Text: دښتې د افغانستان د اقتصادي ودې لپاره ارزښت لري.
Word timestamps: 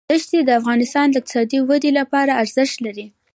دښتې 0.11 0.39
د 0.43 0.49
افغانستان 0.59 1.07
د 1.09 1.15
اقتصادي 1.19 1.59
ودې 1.69 1.91
لپاره 1.99 2.37
ارزښت 2.41 2.77
لري. 2.85 3.07